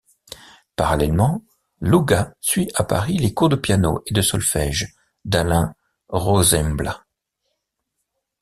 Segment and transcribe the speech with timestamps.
[0.75, 1.43] Parallèlement,
[1.79, 5.75] Lougah suit à Paris les cours de piano et de solfège d’Alain
[6.09, 7.05] Rozaimbla.